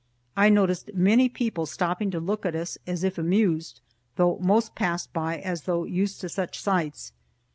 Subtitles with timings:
[0.35, 3.81] I noticed many people stopping to look at us as if amused,
[4.15, 7.13] though most passed by as though used to such sights.